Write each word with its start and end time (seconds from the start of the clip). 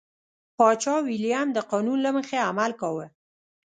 پاچا 0.57 0.95
ویلیم 1.07 1.47
د 1.53 1.57
قانون 1.71 1.97
له 2.05 2.11
مخې 2.17 2.37
عمل 2.49 2.71
کاوه. 2.81 3.05